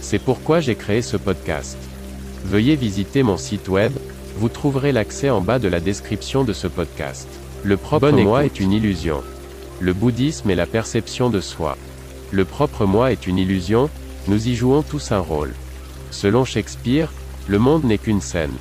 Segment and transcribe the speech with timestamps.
[0.00, 1.76] C'est pourquoi j'ai créé ce podcast.
[2.44, 3.92] Veuillez visiter mon site web,
[4.36, 7.28] vous trouverez l'accès en bas de la description de ce podcast.
[7.64, 9.22] Le propre moi est une illusion.
[9.80, 11.76] Le bouddhisme est la perception de soi.
[12.30, 13.90] Le propre moi est une illusion,
[14.28, 15.54] nous y jouons tous un rôle.
[16.10, 17.12] Selon Shakespeare,
[17.48, 18.54] le monde n'est qu'une scène.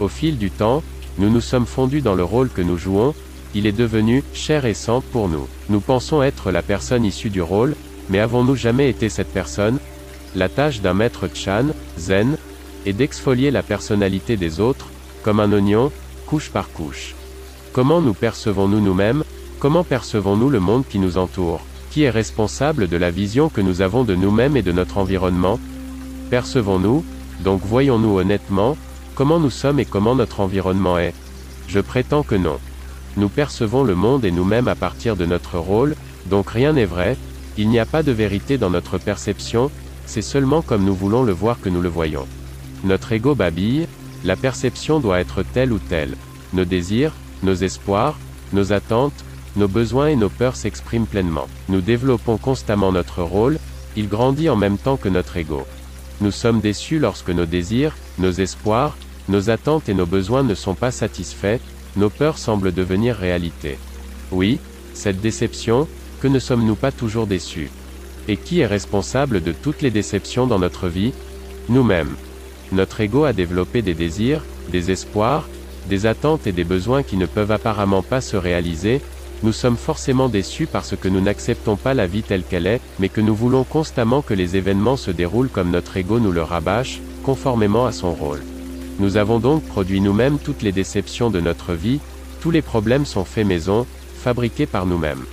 [0.00, 0.82] Au fil du temps,
[1.18, 3.14] nous nous sommes fondus dans le rôle que nous jouons,
[3.54, 5.46] il est devenu cher et sang pour nous.
[5.68, 7.76] Nous pensons être la personne issue du rôle,
[8.08, 9.78] mais avons-nous jamais été cette personne?
[10.34, 11.66] La tâche d'un maître Chan,
[11.98, 12.38] zen,
[12.86, 14.88] est d'exfolier la personnalité des autres,
[15.22, 15.92] comme un oignon,
[16.26, 17.14] couche par couche.
[17.72, 19.24] Comment nous percevons-nous nous-mêmes?
[19.58, 21.60] Comment percevons-nous le monde qui nous entoure?
[21.90, 25.60] Qui est responsable de la vision que nous avons de nous-mêmes et de notre environnement?
[26.30, 27.04] Percevons-nous,
[27.44, 28.76] donc voyons-nous honnêtement,
[29.14, 31.14] comment nous sommes et comment notre environnement est?
[31.68, 32.58] Je prétends que non.
[33.18, 35.94] Nous percevons le monde et nous-mêmes à partir de notre rôle,
[36.26, 37.18] donc rien n'est vrai,
[37.58, 39.70] il n'y a pas de vérité dans notre perception,
[40.06, 42.26] c'est seulement comme nous voulons le voir que nous le voyons.
[42.84, 43.86] Notre ego babille,
[44.24, 46.16] la perception doit être telle ou telle.
[46.52, 48.18] Nos désirs, nos espoirs,
[48.52, 49.24] nos attentes,
[49.56, 51.48] nos besoins et nos peurs s'expriment pleinement.
[51.68, 53.58] Nous développons constamment notre rôle,
[53.96, 55.66] il grandit en même temps que notre ego.
[56.20, 58.96] Nous sommes déçus lorsque nos désirs, nos espoirs,
[59.28, 61.58] nos attentes et nos besoins ne sont pas satisfaits,
[61.96, 63.78] nos peurs semblent devenir réalité.
[64.30, 64.58] Oui,
[64.94, 65.88] cette déception,
[66.20, 67.70] que ne sommes-nous pas toujours déçus?
[68.28, 71.12] Et qui est responsable de toutes les déceptions dans notre vie?
[71.68, 72.14] Nous-mêmes.
[72.70, 75.48] Notre ego a développé des désirs, des espoirs,
[75.88, 79.00] des attentes et des besoins qui ne peuvent apparemment pas se réaliser,
[79.42, 83.08] nous sommes forcément déçus parce que nous n'acceptons pas la vie telle qu'elle est, mais
[83.08, 87.00] que nous voulons constamment que les événements se déroulent comme notre ego nous le rabâche,
[87.24, 88.42] conformément à son rôle.
[89.00, 91.98] Nous avons donc produit nous-mêmes toutes les déceptions de notre vie,
[92.40, 93.84] tous les problèmes sont faits maison,
[94.14, 95.24] fabriqués par nous-mêmes.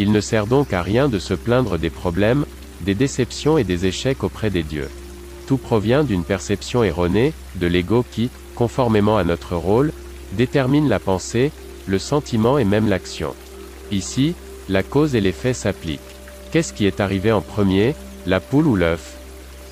[0.00, 2.46] Il ne sert donc à rien de se plaindre des problèmes,
[2.82, 4.88] des déceptions et des échecs auprès des dieux.
[5.48, 9.92] Tout provient d'une perception erronée, de l'ego qui, conformément à notre rôle,
[10.34, 11.50] détermine la pensée,
[11.88, 13.34] le sentiment et même l'action.
[13.90, 14.34] Ici,
[14.68, 16.00] la cause et l'effet s'appliquent.
[16.52, 19.16] Qu'est-ce qui est arrivé en premier, la poule ou l'œuf?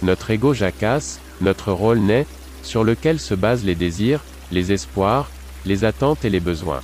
[0.03, 2.27] Notre ego jacasse, notre rôle naît,
[2.65, 5.31] sur lequel se basent les désirs, les espoirs,
[5.65, 6.81] les attentes et les besoins.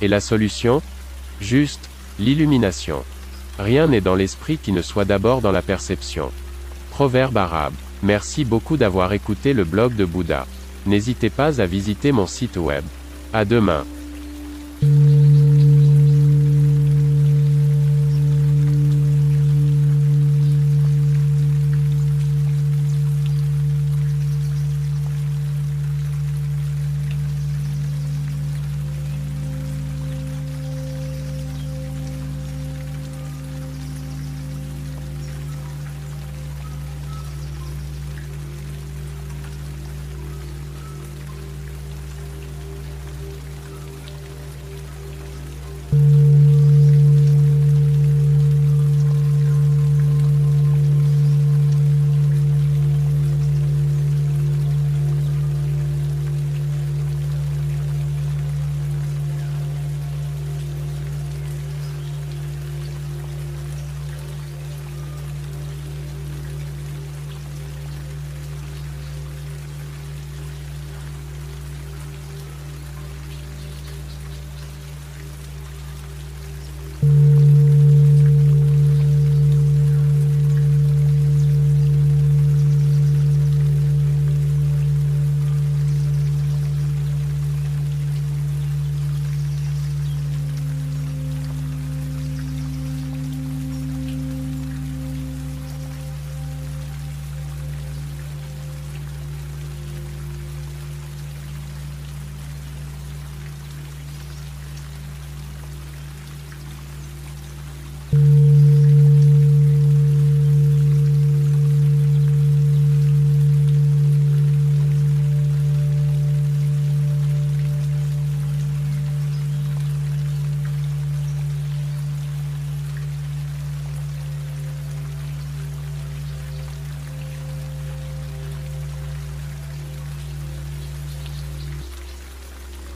[0.00, 0.80] Et la solution?
[1.40, 1.87] Juste,
[2.18, 3.04] l'illumination.
[3.58, 6.30] Rien n'est dans l'esprit qui ne soit d'abord dans la perception.
[6.90, 7.74] Proverbe arabe.
[8.02, 10.46] Merci beaucoup d'avoir écouté le blog de Bouddha.
[10.86, 12.84] N'hésitez pas à visiter mon site web.
[13.32, 13.84] À demain.